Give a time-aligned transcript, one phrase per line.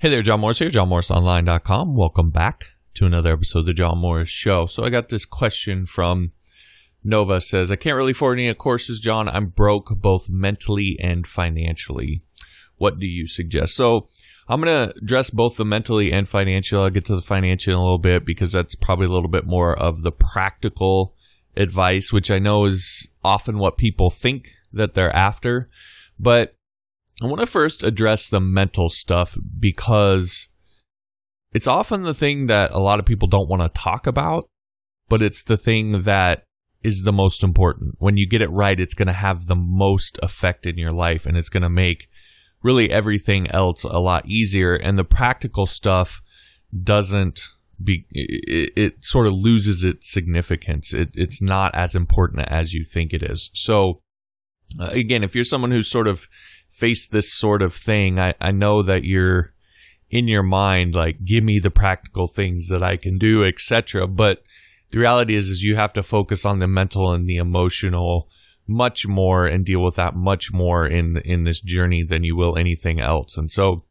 [0.00, 1.94] Hey there, John Morris here, johnmorrisonline.com.
[1.94, 4.64] Welcome back to another episode of the John Morris Show.
[4.64, 6.32] So I got this question from
[7.04, 9.28] Nova says, I can't really afford any courses, John.
[9.28, 12.22] I'm broke both mentally and financially.
[12.78, 13.74] What do you suggest?
[13.74, 14.08] So
[14.48, 16.82] I'm going to address both the mentally and financial.
[16.82, 19.44] I'll get to the financial in a little bit because that's probably a little bit
[19.44, 21.14] more of the practical
[21.58, 25.68] advice, which I know is often what people think that they're after.
[26.18, 26.56] But
[27.22, 30.48] I want to first address the mental stuff because
[31.52, 34.48] it's often the thing that a lot of people don't want to talk about,
[35.08, 36.44] but it's the thing that
[36.82, 37.96] is the most important.
[37.98, 41.26] When you get it right, it's going to have the most effect in your life
[41.26, 42.08] and it's going to make
[42.62, 44.74] really everything else a lot easier.
[44.74, 46.22] And the practical stuff
[46.82, 47.42] doesn't
[47.82, 50.94] be, it, it sort of loses its significance.
[50.94, 53.50] It, it's not as important as you think it is.
[53.52, 54.00] So,
[54.78, 56.28] uh, again, if you're someone who's sort of
[56.80, 59.52] face this sort of thing, I, I know that you're
[60.08, 64.06] in your mind like, give me the practical things that I can do, etc.
[64.08, 64.42] But
[64.90, 68.28] the reality is, is you have to focus on the mental and the emotional
[68.66, 72.56] much more and deal with that much more in in this journey than you will
[72.56, 73.36] anything else.
[73.36, 73.84] And so,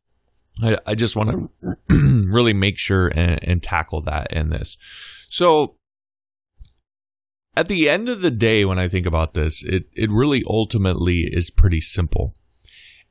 [0.61, 1.52] I, I just want
[1.89, 4.77] to really make sure and, and tackle that in this.
[5.30, 5.75] So
[7.55, 11.30] at the end of the day, when I think about this, it, it really ultimately
[11.31, 12.33] is pretty simple.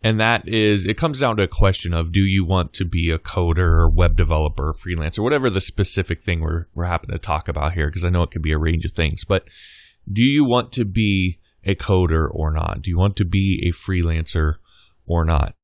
[0.03, 3.11] And that is, it comes down to a question of do you want to be
[3.11, 7.49] a coder or web developer, freelancer, whatever the specific thing we're, we're happen to talk
[7.49, 9.25] about here, because I know it can be a range of things.
[9.25, 9.49] But
[10.11, 12.83] do you want to be a coder or not?
[12.83, 14.55] Do you want to be a freelancer
[15.05, 15.55] or not?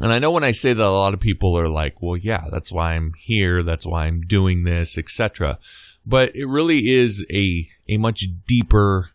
[0.00, 2.44] And I know when I say that, a lot of people are like, well, yeah,
[2.52, 3.64] that's why I'm here.
[3.64, 5.58] That's why I'm doing this, etc.
[6.06, 9.10] But it really is a, a much deeper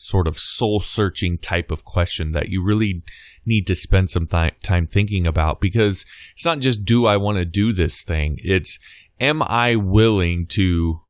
[0.00, 3.02] sort of soul searching type of question that you really
[3.44, 6.04] need to spend some th- time thinking about because
[6.36, 8.78] it's not just do I want to do this thing, it's
[9.18, 11.00] am I willing to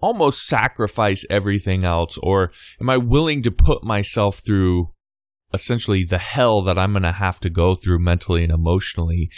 [0.00, 4.92] almost sacrifice everything else or am I willing to put myself through
[5.52, 9.28] essentially the hell that I'm going to have to go through mentally and emotionally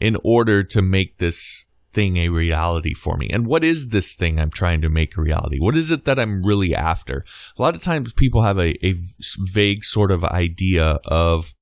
[0.00, 3.28] in order to make this thing a reality for me?
[3.32, 5.58] And what is this thing I'm trying to make a reality?
[5.58, 7.24] What is it that I'm really after?
[7.58, 8.94] A lot of times people have a, a
[9.38, 11.54] vague sort of idea of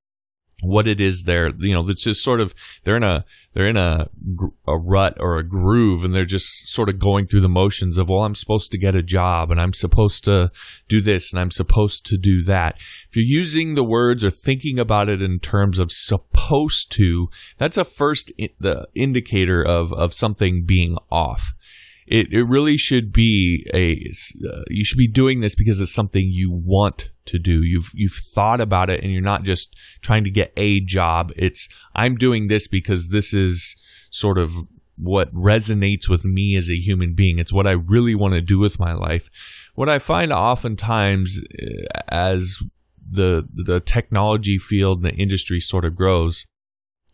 [0.62, 3.76] what it is there you know it's just sort of they're in a they're in
[3.76, 4.08] a
[4.66, 8.08] a rut or a groove and they're just sort of going through the motions of
[8.08, 10.50] well I'm supposed to get a job and I'm supposed to
[10.88, 12.76] do this and I'm supposed to do that
[13.08, 15.92] if you're using the words or thinking about it in terms of
[16.90, 17.28] to
[17.58, 21.52] that's a first the indicator of of something being off.
[22.06, 24.12] It, it really should be a
[24.46, 27.62] uh, you should be doing this because it's something you want to do.
[27.62, 31.32] You've you've thought about it and you're not just trying to get a job.
[31.36, 33.76] It's i'm doing this because this is
[34.10, 34.52] sort of
[34.96, 37.38] what resonates with me as a human being.
[37.38, 39.30] It's what i really want to do with my life.
[39.74, 42.58] What i find oftentimes uh, as
[43.08, 46.46] the the technology field and the industry sort of grows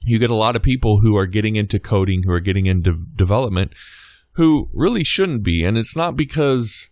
[0.04, 3.04] you get a lot of people who are getting into coding who are getting into
[3.14, 3.72] development
[4.40, 5.62] who really shouldn't be.
[5.64, 6.90] And it's not because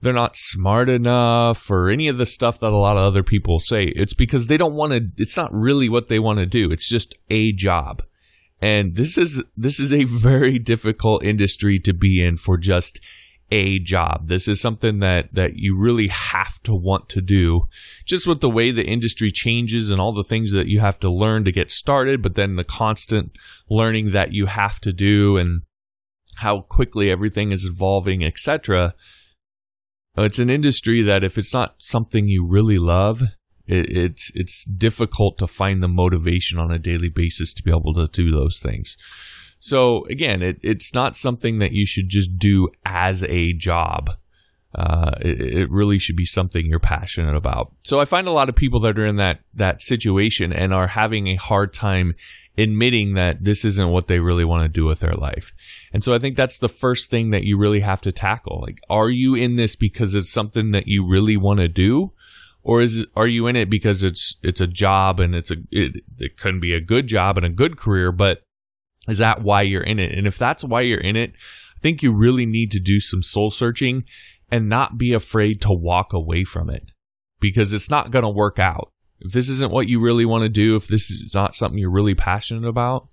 [0.00, 3.60] they're not smart enough or any of the stuff that a lot of other people
[3.60, 3.84] say.
[3.84, 6.70] It's because they don't want to, it's not really what they want to do.
[6.70, 8.02] It's just a job.
[8.60, 13.00] And this is this is a very difficult industry to be in for just
[13.52, 14.28] a job.
[14.28, 17.68] This is something that that you really have to want to do.
[18.06, 21.10] Just with the way the industry changes and all the things that you have to
[21.10, 23.32] learn to get started, but then the constant
[23.68, 25.62] learning that you have to do and
[26.36, 28.94] how quickly everything is evolving, etc.
[30.16, 33.22] It's an industry that if it's not something you really love,
[33.66, 37.92] it, it's it's difficult to find the motivation on a daily basis to be able
[37.92, 38.96] to do those things.
[39.64, 44.10] So again, it, it's not something that you should just do as a job.
[44.74, 47.72] Uh, it, it, really should be something you're passionate about.
[47.84, 50.88] So I find a lot of people that are in that that situation and are
[50.88, 52.16] having a hard time
[52.58, 55.52] admitting that this isn't what they really want to do with their life.
[55.92, 58.62] And so I think that's the first thing that you really have to tackle.
[58.62, 62.10] Like, are you in this because it's something that you really want to do?
[62.64, 65.56] Or is it, are you in it because it's, it's a job and it's a,
[65.70, 68.42] it, it can be a good job and a good career, but
[69.08, 70.16] is that why you're in it?
[70.16, 71.32] And if that's why you're in it,
[71.76, 74.04] I think you really need to do some soul searching
[74.50, 76.84] and not be afraid to walk away from it
[77.40, 78.92] because it's not going to work out
[79.24, 81.90] if this isn't what you really want to do, if this is not something you're
[81.90, 83.08] really passionate about,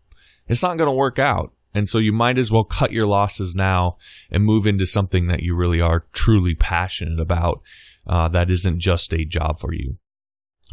[0.47, 1.53] it's not going to work out.
[1.74, 3.97] And so you might as well cut your losses now
[4.31, 7.62] and move into something that you really are truly passionate about
[8.07, 9.97] uh, that isn't just a job for you.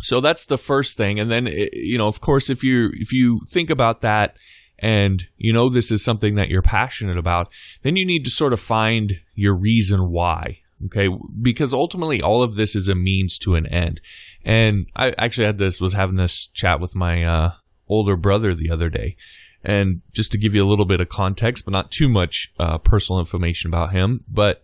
[0.01, 1.21] So that's the first thing.
[1.21, 4.37] And then, eh, you know, of course, if you if you think about that
[4.79, 7.51] and you know this is something that you're passionate about,
[7.83, 10.61] then you need to sort of find your reason why.
[10.87, 11.09] Okay,
[11.41, 14.01] because ultimately all of this is a means to an end.
[14.45, 17.53] And I actually had this was having this chat with my uh,
[17.89, 19.17] older brother the other day,
[19.65, 22.77] and just to give you a little bit of context, but not too much uh,
[22.77, 24.63] personal information about him, but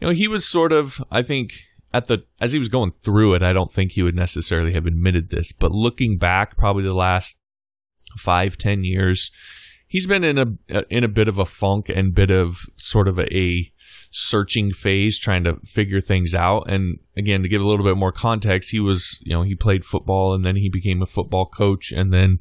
[0.00, 1.54] you know he was sort of I think
[1.92, 4.86] at the as he was going through it, I don't think he would necessarily have
[4.86, 7.36] admitted this, but looking back, probably the last
[8.16, 9.30] five ten years,
[9.86, 13.08] he's been in a uh, in a bit of a funk and bit of sort
[13.08, 13.72] of a
[14.10, 16.70] searching phase trying to figure things out.
[16.70, 19.84] And again to give a little bit more context he was you know he played
[19.84, 21.92] football and then he became a football coach.
[21.92, 22.38] And then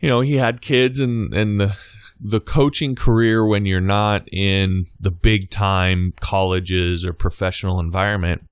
[0.00, 1.76] you know he had kids and and the
[2.20, 8.47] the coaching career when you're not in the big time colleges or professional environment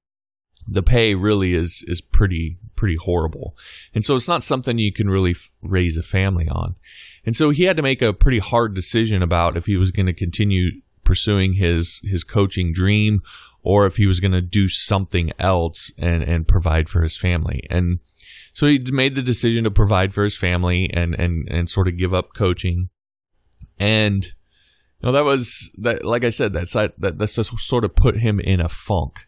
[0.69, 3.57] the pay really is is pretty pretty horrible
[3.95, 6.75] and so it's not something you can really f- raise a family on
[7.25, 10.07] and so he had to make a pretty hard decision about if he was going
[10.07, 10.71] to continue
[11.07, 13.23] pursuing his his coaching dream
[13.67, 17.63] or if he was going to do something else and and provide for his family.
[17.69, 17.99] And
[18.53, 21.97] so he made the decision to provide for his family and and and sort of
[21.97, 22.91] give up coaching.
[23.79, 27.97] And you know that was that like I said that's that that's just sort of
[27.97, 29.26] put him in a funk.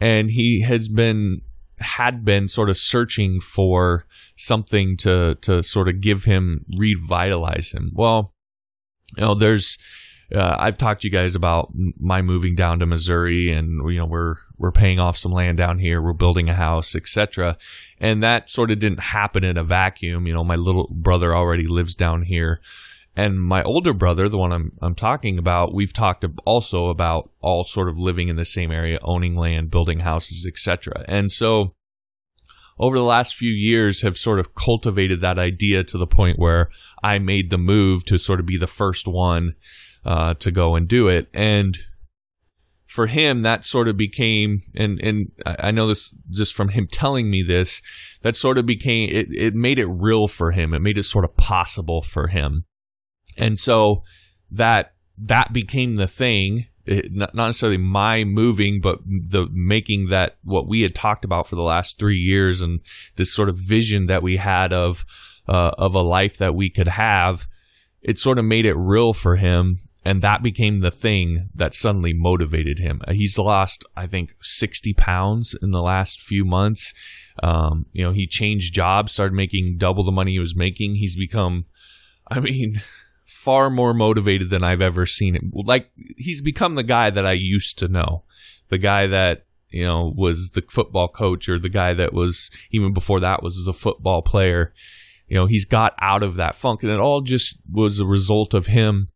[0.00, 1.42] And he has been
[1.78, 4.06] had been sort of searching for
[4.36, 7.92] something to to sort of give him revitalize him.
[7.94, 8.34] Well,
[9.16, 9.78] you know, there's
[10.34, 14.06] uh, I've talked to you guys about my moving down to Missouri, and you know
[14.06, 17.56] we're we're paying off some land down here, we're building a house, etc.
[18.00, 20.26] And that sort of didn't happen in a vacuum.
[20.26, 22.60] You know, my little brother already lives down here,
[23.16, 27.64] and my older brother, the one I'm I'm talking about, we've talked also about all
[27.64, 31.04] sort of living in the same area, owning land, building houses, etc.
[31.08, 31.74] And so
[32.78, 36.68] over the last few years have sort of cultivated that idea to the point where
[37.02, 39.54] I made the move to sort of be the first one
[40.04, 41.28] uh, to go and do it.
[41.32, 41.78] And
[42.86, 47.30] for him, that sort of became, and and I know this just from him telling
[47.30, 47.82] me this,
[48.22, 49.28] that sort of became it.
[49.32, 50.72] It made it real for him.
[50.72, 52.64] It made it sort of possible for him,
[53.36, 54.02] and so
[54.50, 56.66] that that became the thing.
[56.84, 61.56] It, not, necessarily my moving, but the making that what we had talked about for
[61.56, 62.80] the last three years, and
[63.16, 65.04] this sort of vision that we had of
[65.48, 67.46] uh, of a life that we could have.
[68.02, 72.12] It sort of made it real for him, and that became the thing that suddenly
[72.12, 73.00] motivated him.
[73.06, 76.94] Uh, he's lost, I think, 60 pounds in the last few months.
[77.42, 80.94] Um, you know, he changed jobs, started making double the money he was making.
[80.94, 81.64] He's become,
[82.30, 82.80] I mean,
[83.26, 85.50] far more motivated than I've ever seen him.
[85.52, 88.24] Like, he's become the guy that I used to know,
[88.68, 92.92] the guy that, you know, was the football coach or the guy that was, even
[92.92, 94.72] before that, was a football player.
[95.26, 98.54] You know, he's got out of that funk, and it all just was a result
[98.54, 99.08] of him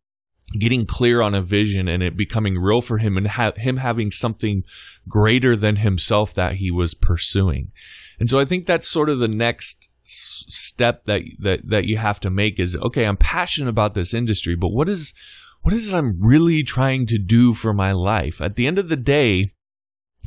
[0.59, 4.11] getting clear on a vision and it becoming real for him and ha- him having
[4.11, 4.63] something
[5.07, 7.71] greater than himself that he was pursuing.
[8.19, 12.19] And so I think that's sort of the next step that that that you have
[12.21, 15.13] to make is okay, I'm passionate about this industry, but what is
[15.61, 18.41] what is it I'm really trying to do for my life?
[18.41, 19.53] At the end of the day,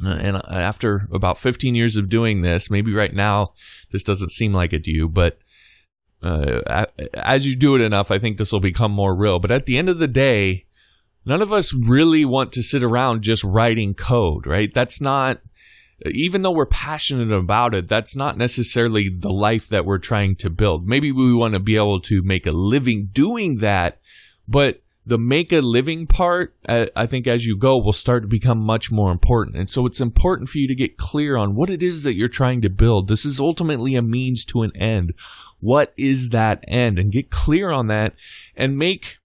[0.05, 3.53] uh, and after about 15 years of doing this, maybe right now
[3.91, 5.39] this doesn't seem like it to you, but
[6.23, 9.39] uh, as you do it enough, I think this will become more real.
[9.39, 10.67] But at the end of the day,
[11.27, 14.73] none of us really want to sit around just writing code, right?
[14.73, 15.41] That's not,
[16.07, 20.51] even though we're passionate about it, that's not necessarily the life that we're trying to
[20.51, 20.87] build.
[20.87, 24.01] Maybe we want to be able to make a living doing that,
[24.47, 28.59] but the make a living part, I think as you go, will start to become
[28.59, 29.57] much more important.
[29.57, 32.29] And so it's important for you to get clear on what it is that you're
[32.29, 33.09] trying to build.
[33.09, 35.13] This is ultimately a means to an end.
[35.61, 36.99] What is that end?
[36.99, 38.15] And get clear on that
[38.57, 39.19] and make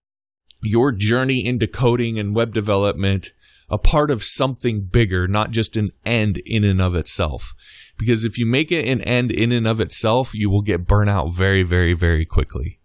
[0.62, 3.32] your journey into coding and web development
[3.70, 7.54] a part of something bigger, not just an end in and of itself.
[7.98, 11.34] Because if you make it an end in and of itself, you will get burnout
[11.34, 12.80] very, very, very quickly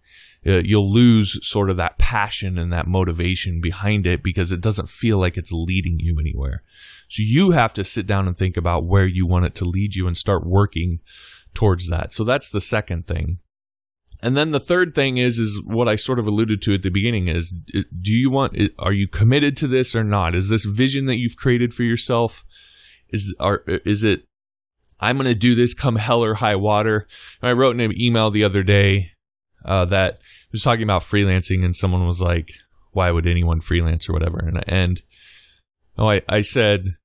[0.46, 4.88] uh, you'll lose sort of that passion and that motivation behind it because it doesn't
[4.88, 6.62] feel like it's leading you anywhere.
[7.08, 9.94] So you have to sit down and think about where you want it to lead
[9.94, 11.00] you and start working
[11.54, 12.12] towards that.
[12.12, 13.38] So that's the second thing.
[14.24, 16.90] And then the third thing is is what I sort of alluded to at the
[16.90, 20.34] beginning is do you want are you committed to this or not?
[20.34, 22.44] Is this vision that you've created for yourself
[23.10, 24.24] is are is it
[24.98, 27.06] I'm going to do this come hell or high water.
[27.42, 29.10] And I wrote an email the other day
[29.64, 30.18] uh, that
[30.52, 32.52] was talking about freelancing, and someone was like,
[32.92, 35.02] "Why would anyone freelance or whatever?" And and
[35.98, 36.96] oh, I I said,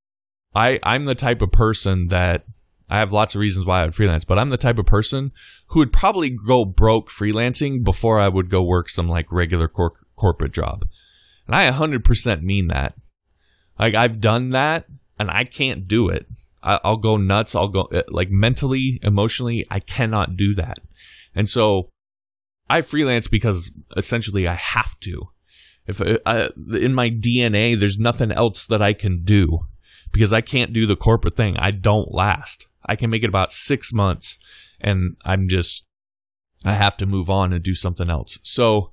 [0.55, 2.45] I I'm the type of person that
[2.89, 5.31] I have lots of reasons why I would freelance, but I'm the type of person
[5.67, 9.93] who would probably go broke freelancing before I would go work some like regular cor-
[10.15, 10.87] corporate job.
[11.45, 12.95] And I 100% mean that.
[13.77, 14.85] Like I've done that
[15.19, 16.25] and I can't do it.
[16.63, 17.55] I, will go nuts.
[17.55, 20.79] I'll go uh, like mentally, emotionally, I cannot do that.
[21.35, 21.89] And so
[22.69, 25.29] I freelance because essentially I have to.
[25.85, 29.67] If uh, I, in my DNA, there's nothing else that I can do
[30.11, 31.55] because I can't do the corporate thing.
[31.57, 32.67] I don't last.
[32.89, 34.39] I can make it about six months
[34.81, 35.85] and I'm just,
[36.65, 38.39] I have to move on and do something else.
[38.41, 38.91] So,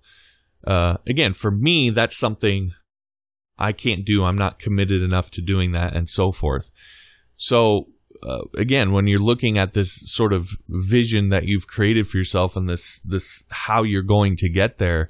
[0.67, 2.73] uh, again, for me, that's something
[3.59, 4.25] I can't do.
[4.25, 6.71] I'm not committed enough to doing that and so forth.
[7.37, 7.89] So,
[8.23, 12.55] uh, again, when you're looking at this sort of vision that you've created for yourself
[12.55, 15.09] and this, this, how you're going to get there,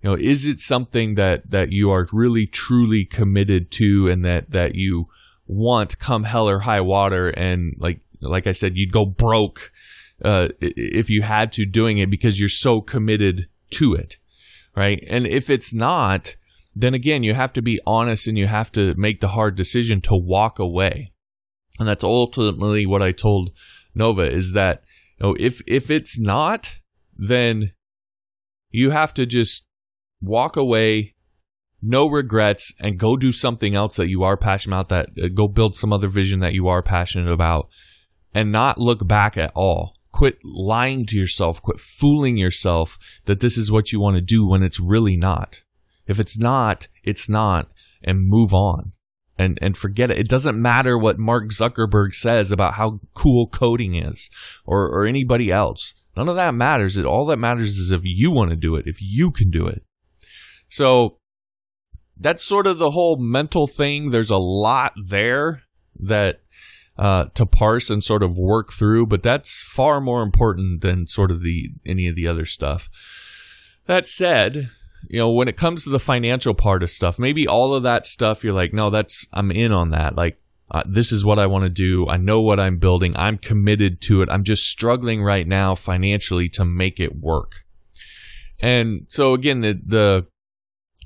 [0.00, 4.50] you know, is it something that, that you are really truly committed to and that,
[4.50, 5.08] that you
[5.46, 9.72] want come hell or high water and like, like I said, you'd go broke,
[10.24, 14.18] uh, if you had to doing it because you're so committed to it.
[14.74, 15.02] Right.
[15.08, 16.36] And if it's not,
[16.74, 20.00] then again, you have to be honest and you have to make the hard decision
[20.02, 21.12] to walk away.
[21.78, 23.50] And that's ultimately what I told
[23.94, 24.82] Nova is that
[25.18, 26.78] you know, if if it's not,
[27.16, 27.72] then
[28.70, 29.66] you have to just
[30.20, 31.14] walk away,
[31.82, 34.88] no regrets, and go do something else that you are passionate about.
[34.88, 37.68] That uh, go build some other vision that you are passionate about,
[38.34, 39.94] and not look back at all.
[40.12, 41.62] Quit lying to yourself.
[41.62, 45.62] Quit fooling yourself that this is what you want to do when it's really not.
[46.06, 47.70] If it's not, it's not,
[48.02, 48.92] and move on.
[49.40, 50.18] And, and forget it.
[50.18, 54.30] It doesn't matter what Mark Zuckerberg says about how cool coding is
[54.64, 55.94] or, or anybody else.
[56.16, 56.96] None of that matters.
[56.96, 59.68] It all that matters is if you want to do it, if you can do
[59.68, 59.84] it.
[60.66, 61.18] So
[62.18, 64.10] that's sort of the whole mental thing.
[64.10, 65.62] There's a lot there
[66.00, 66.40] that
[66.98, 71.30] uh, to parse and sort of work through, but that's far more important than sort
[71.30, 72.90] of the any of the other stuff.
[73.86, 74.70] That said,
[75.08, 78.06] you know, when it comes to the financial part of stuff, maybe all of that
[78.06, 80.16] stuff, you're like, no, that's, I'm in on that.
[80.16, 80.40] Like,
[80.70, 82.06] uh, this is what I want to do.
[82.08, 83.16] I know what I'm building.
[83.16, 84.28] I'm committed to it.
[84.30, 87.64] I'm just struggling right now financially to make it work.
[88.60, 90.26] And so again, the, the,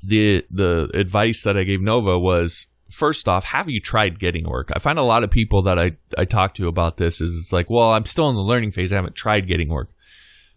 [0.01, 4.69] the, the advice that I gave Nova was first off, have you tried getting work?
[4.73, 7.53] I find a lot of people that I, I talk to about this is it's
[7.53, 8.93] like, well, I'm still in the learning phase.
[8.93, 9.89] I haven't tried getting work,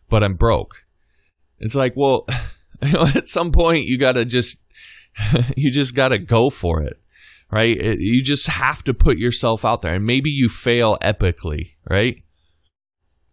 [0.09, 0.85] but I'm broke.
[1.59, 2.27] It's like, well,
[2.83, 4.59] you know, at some point you got to just
[5.57, 7.01] you just got to go for it
[7.51, 11.71] right it, you just have to put yourself out there and maybe you fail epically
[11.89, 12.23] right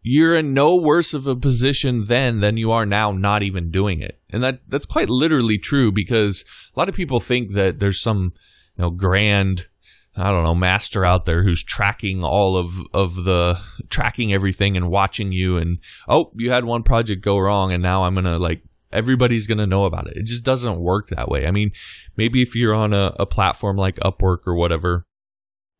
[0.05, 4.01] you're in no worse of a position then than you are now not even doing
[4.01, 6.45] it and that that's quite literally true because
[6.75, 8.33] a lot of people think that there's some
[8.77, 9.67] you know grand
[10.15, 14.91] I don't know, master out there who's tracking all of, of the tracking everything and
[14.91, 18.61] watching you and oh, you had one project go wrong and now I'm gonna like
[18.93, 20.17] everybody's going to know about it.
[20.17, 21.45] It just doesn't work that way.
[21.45, 21.71] I mean,
[22.15, 25.05] maybe if you're on a, a platform like Upwork or whatever,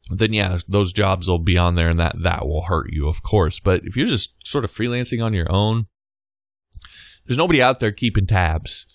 [0.09, 3.23] then yeah, those jobs will be on there and that, that will hurt you, of
[3.23, 3.59] course.
[3.59, 5.85] But if you're just sort of freelancing on your own,
[7.25, 8.85] there's nobody out there keeping tabs.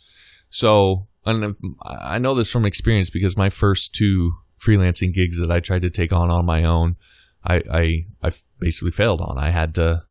[0.50, 5.50] So, and um, I know this from experience because my first two freelancing gigs that
[5.50, 6.96] I tried to take on on my own,
[7.44, 9.38] I, I, I basically failed on.
[9.38, 10.04] I had to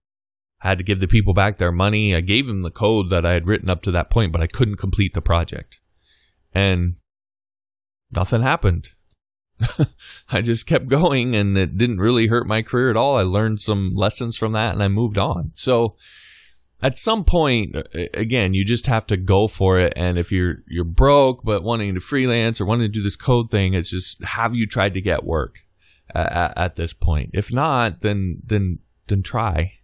[0.62, 2.16] I had to give the people back their money.
[2.16, 4.48] I gave them the code that I had written up to that point, but I
[4.48, 5.80] couldn't complete the project.
[6.52, 6.96] And
[8.12, 8.90] nothing happened.
[10.30, 13.18] I just kept going and it didn't really hurt my career at all.
[13.18, 15.52] I learned some lessons from that and I moved on.
[15.54, 15.96] So
[16.82, 17.76] at some point
[18.14, 21.96] again, you just have to go for it and if you're you're broke but wanting
[21.96, 25.02] to freelance or wanting to do this code thing, it's just have you tried to
[25.02, 25.66] get work
[26.14, 27.32] at, at this point?
[27.34, 29.78] If not, then then then try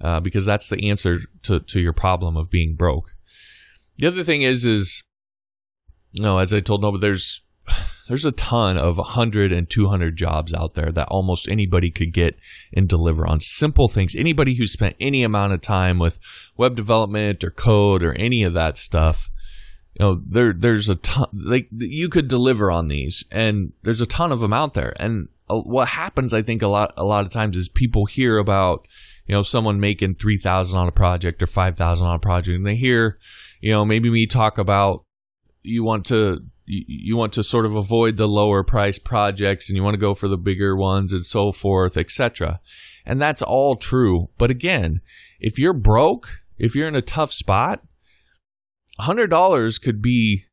[0.00, 3.14] uh, because that's the answer to, to your problem of being broke.
[3.96, 5.02] The other thing is, is,
[6.12, 7.42] you know, as I told Nova, there's,
[8.08, 12.36] there's a ton of 100 and 200 jobs out there that almost anybody could get
[12.72, 14.14] and deliver on simple things.
[14.14, 16.18] Anybody who spent any amount of time with
[16.56, 19.30] web development or code or any of that stuff,
[19.98, 24.06] you know, there, there's a ton, like, you could deliver on these and there's a
[24.06, 24.92] ton of them out there.
[25.00, 28.38] And uh, what happens, I think, a lot, a lot of times is people hear
[28.38, 28.86] about,
[29.26, 32.76] you know, someone making 3000 on a project or 5000 on a project and they
[32.76, 33.18] hear,
[33.60, 35.04] you know, maybe me talk about
[35.62, 39.82] you want to you want to sort of avoid the lower price projects and you
[39.82, 42.60] want to go for the bigger ones and so forth, etc.
[43.04, 44.28] And that's all true.
[44.38, 45.00] But again,
[45.40, 47.82] if you're broke, if you're in a tough spot,
[49.00, 50.44] $100 could be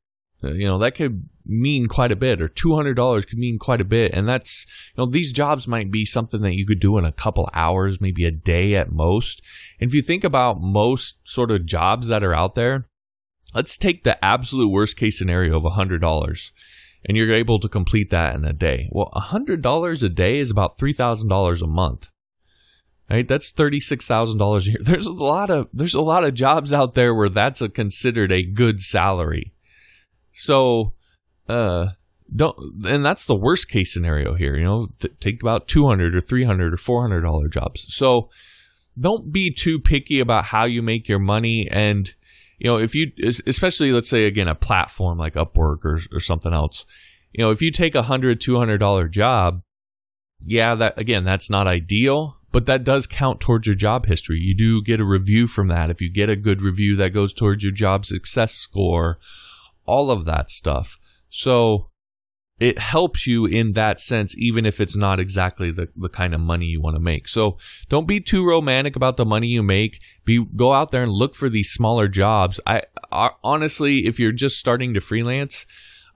[0.44, 3.86] Uh, you know, that could mean quite a bit, or $200 could mean quite a
[3.86, 4.14] bit.
[4.14, 4.66] And that's,
[4.96, 8.02] you know, these jobs might be something that you could do in a couple hours,
[8.02, 9.42] maybe a day at most.
[9.80, 12.88] And if you think about most sort of jobs that are out there,
[13.54, 16.52] let's take the absolute worst case scenario of $100
[17.06, 18.88] and you're able to complete that in a day.
[18.92, 22.10] Well, $100 a day is about $3,000 a month.
[23.10, 23.28] Right?
[23.28, 24.78] That's $36,000 a year.
[24.82, 28.32] There's a lot of there's a lot of jobs out there where that's a considered
[28.32, 29.54] a good salary.
[30.32, 30.94] So,
[31.50, 31.90] uh
[32.34, 36.22] don't and that's the worst case scenario here, you know, th- take about 200 or
[36.22, 37.94] 300 or 400 dollar jobs.
[37.94, 38.30] So,
[38.98, 42.16] don't be too picky about how you make your money and
[42.62, 43.12] you know, if you,
[43.48, 46.86] especially let's say again, a platform like Upwork or, or something else,
[47.32, 49.64] you know, if you take a hundred, two hundred dollar job,
[50.42, 54.38] yeah, that again, that's not ideal, but that does count towards your job history.
[54.38, 55.90] You do get a review from that.
[55.90, 59.18] If you get a good review, that goes towards your job success score,
[59.88, 61.00] all of that stuff.
[61.32, 61.90] So
[62.62, 66.40] it helps you in that sense, even if it's not exactly the, the kind of
[66.40, 67.28] money you want to make.
[67.28, 67.58] So
[67.90, 70.00] don't be too romantic about the money you make.
[70.26, 72.60] Be go out there and look for these smaller jobs.
[72.68, 75.66] I, I honestly, if you're just starting to freelance,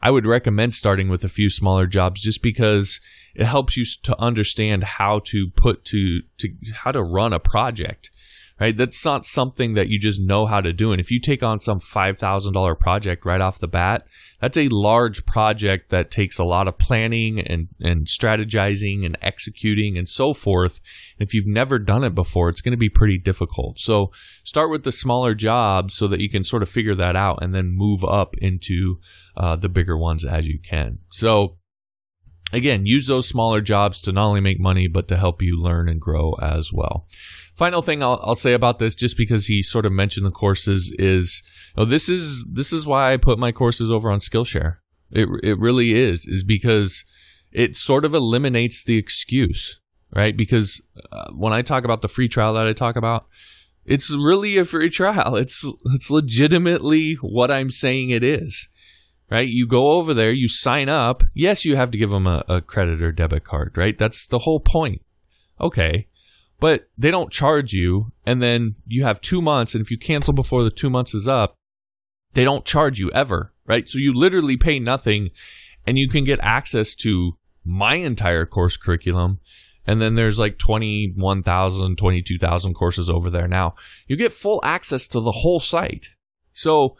[0.03, 3.01] I would recommend starting with a few smaller jobs just because
[3.33, 8.11] it helps you to understand how to put to to how to run a project
[8.59, 8.75] right?
[8.75, 10.91] That's not something that you just know how to do.
[10.91, 14.05] And if you take on some $5,000 project right off the bat,
[14.39, 19.97] that's a large project that takes a lot of planning and, and strategizing and executing
[19.97, 20.79] and so forth.
[21.19, 23.79] If you've never done it before, it's going to be pretty difficult.
[23.79, 24.11] So
[24.43, 27.53] start with the smaller jobs so that you can sort of figure that out and
[27.53, 28.99] then move up into
[29.35, 30.99] uh, the bigger ones as you can.
[31.09, 31.57] So
[32.51, 35.89] again, use those smaller jobs to not only make money, but to help you learn
[35.89, 37.07] and grow as well.
[37.55, 40.93] Final thing I'll, I'll say about this, just because he sort of mentioned the courses,
[40.99, 41.41] is
[41.75, 44.77] you know, this is this is why I put my courses over on Skillshare.
[45.11, 47.05] It it really is, is because
[47.51, 49.79] it sort of eliminates the excuse,
[50.13, 50.35] right?
[50.35, 53.27] Because uh, when I talk about the free trial that I talk about,
[53.85, 55.37] it's really a free trial.
[55.37, 58.67] It's it's legitimately what I'm saying it is
[59.29, 59.47] right?
[59.47, 61.23] You go over there, you sign up.
[61.33, 63.97] Yes, you have to give them a, a, credit or debit card, right?
[63.97, 65.01] That's the whole point.
[65.59, 66.07] Okay.
[66.59, 70.33] But they don't charge you, and then you have two months, and if you cancel
[70.33, 71.55] before the two months is up,
[72.33, 73.87] they don't charge you ever, right?
[73.89, 75.29] So you literally pay nothing,
[75.85, 79.39] and you can get access to my entire course curriculum.
[79.87, 83.75] And then there's like 21,000, 22,000 courses over there now.
[84.07, 86.09] You get full access to the whole site.
[86.53, 86.95] So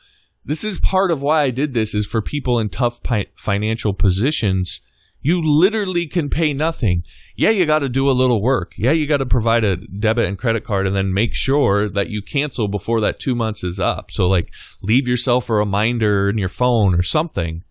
[0.46, 3.94] this is part of why I did this is for people in tough pi- financial
[3.94, 4.80] positions.
[5.20, 7.04] You literally can pay nothing.
[7.36, 8.74] Yeah, you got to do a little work.
[8.78, 12.10] Yeah, you got to provide a debit and credit card and then make sure that
[12.10, 14.12] you cancel before that two months is up.
[14.12, 14.52] So, like,
[14.84, 17.64] leave yourself a reminder in your phone or something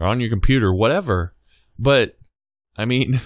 [0.00, 1.34] or on your computer, whatever.
[1.78, 2.16] But,
[2.78, 3.20] I mean,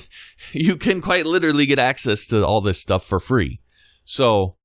[0.52, 3.60] you can quite literally get access to all this stuff for free.
[4.04, 4.56] So,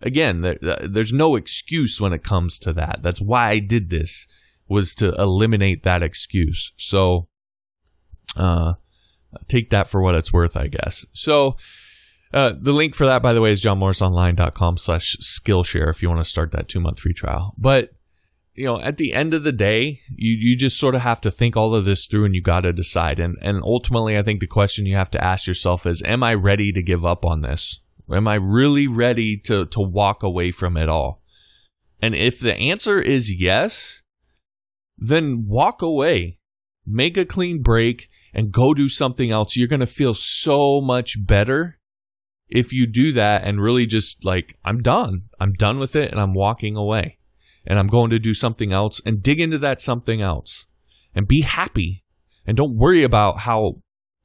[0.00, 3.00] again, there's no excuse when it comes to that.
[3.02, 4.26] That's why I did this
[4.68, 6.72] was to eliminate that excuse.
[6.76, 7.28] So,
[8.36, 8.74] uh,
[9.48, 11.04] take that for what it's worth, I guess.
[11.12, 11.56] So,
[12.32, 16.20] uh, the link for that, by the way, is johnmorrisonline.com slash Skillshare if you want
[16.20, 17.54] to start that two month free trial.
[17.56, 17.90] But,
[18.54, 21.30] you know, at the end of the day, you, you just sort of have to
[21.30, 23.18] think all of this through and you got to decide.
[23.18, 26.34] And, and ultimately, I think the question you have to ask yourself is, am I
[26.34, 27.80] ready to give up on this?
[28.10, 31.22] Am I really ready to, to walk away from it all?
[32.00, 34.02] And if the answer is yes,
[34.96, 36.38] then walk away,
[36.86, 39.56] make a clean break, and go do something else.
[39.56, 41.78] You're going to feel so much better
[42.48, 45.24] if you do that and really just like, I'm done.
[45.38, 47.18] I'm done with it and I'm walking away
[47.66, 50.66] and I'm going to do something else and dig into that something else
[51.14, 52.04] and be happy
[52.46, 53.82] and don't worry about how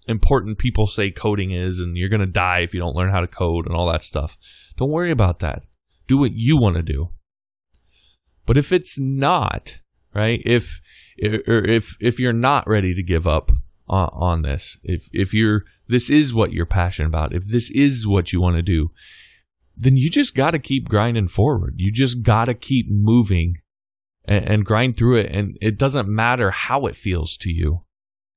[0.08, 3.22] important people say coding is and you're going to die if you don't learn how
[3.22, 4.38] to code and all that stuff.
[4.78, 5.66] Don't worry about that.
[6.08, 7.10] Do what you want to do.
[8.46, 9.80] But if it's not,
[10.14, 10.42] right?
[10.46, 10.82] If
[11.48, 13.52] or if if you're not ready to give up
[13.88, 18.08] on, on this, if if you're this is what you're passionate about, if this is
[18.08, 18.92] what you want to do,
[19.76, 21.76] then you just got to keep grinding forward.
[21.78, 23.56] You just got to keep moving
[24.26, 27.84] and, and grind through it and it doesn't matter how it feels to you.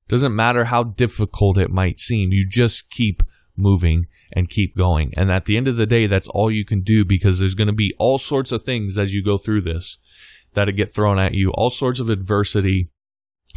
[0.08, 3.22] Doesn't matter how difficult it might seem, you just keep
[3.56, 5.12] moving and keep going.
[5.16, 7.66] And at the end of the day, that's all you can do because there's going
[7.68, 9.98] to be all sorts of things as you go through this
[10.54, 12.90] that get thrown at you, all sorts of adversity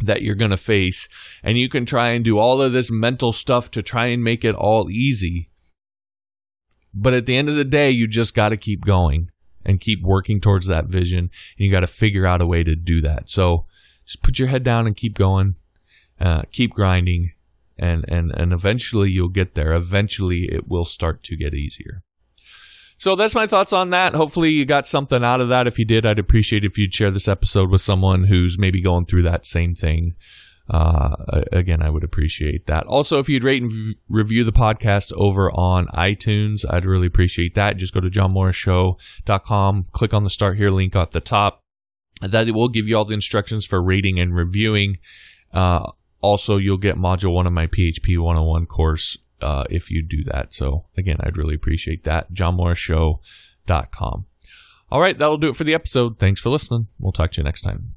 [0.02, 1.08] that you're going to face.
[1.42, 4.44] And you can try and do all of this mental stuff to try and make
[4.44, 5.50] it all easy.
[6.92, 9.30] But at the end of the day, you just got to keep going
[9.64, 11.18] and keep working towards that vision.
[11.18, 13.28] And you got to figure out a way to do that.
[13.28, 13.66] So
[14.04, 15.56] just put your head down and keep going,
[16.20, 17.32] uh, keep grinding,
[17.78, 19.72] and and and eventually you'll get there.
[19.72, 22.02] Eventually, it will start to get easier.
[22.98, 24.14] So that's my thoughts on that.
[24.14, 25.66] Hopefully, you got something out of that.
[25.66, 29.06] If you did, I'd appreciate if you'd share this episode with someone who's maybe going
[29.06, 30.16] through that same thing.
[30.68, 31.16] Uh,
[31.50, 32.86] again, I would appreciate that.
[32.86, 37.54] Also, if you'd rate and v- review the podcast over on iTunes, I'd really appreciate
[37.56, 37.78] that.
[37.78, 41.64] Just go to johnmorrisshow.com, click on the Start Here link at the top.
[42.20, 44.98] That will give you all the instructions for rating and reviewing.
[45.52, 50.22] Uh, also, you'll get Module 1 of my PHP 101 course uh, if you do
[50.24, 50.52] that.
[50.52, 52.32] So, again, I'd really appreciate that.
[52.32, 54.26] JohnMorrisShow.com.
[54.92, 56.18] All right, that'll do it for the episode.
[56.18, 56.88] Thanks for listening.
[56.98, 57.94] We'll talk to you next time.